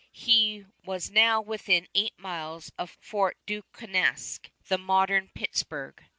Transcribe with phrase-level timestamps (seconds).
[0.17, 4.15] He was now within eight miles of Fort Duquesne
[4.67, 6.03] the modern Pittsburg.